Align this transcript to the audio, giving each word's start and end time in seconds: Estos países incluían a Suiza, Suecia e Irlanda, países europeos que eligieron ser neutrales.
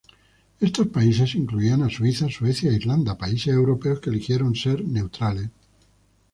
Estos 0.67 0.87
países 0.95 1.29
incluían 1.41 1.79
a 1.83 1.93
Suiza, 1.95 2.25
Suecia 2.37 2.67
e 2.71 2.77
Irlanda, 2.81 3.19
países 3.23 3.53
europeos 3.61 3.99
que 4.01 4.09
eligieron 4.13 4.51
ser 4.63 4.77
neutrales. 4.97 5.49